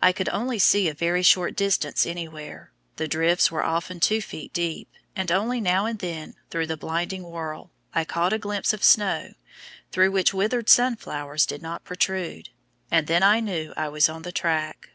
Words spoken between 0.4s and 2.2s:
see a very short distance